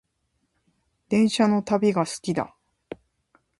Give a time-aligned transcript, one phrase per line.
[1.09, 2.55] 電車の旅が好きだ